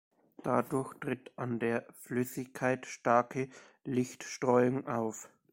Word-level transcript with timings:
Dadurch 0.41 0.95
tritt 0.99 1.31
an 1.35 1.59
der 1.59 1.85
Flüssigkeit 1.93 2.87
starke 2.87 3.49
Lichtstreuung 3.85 4.87
auf. 4.87 5.29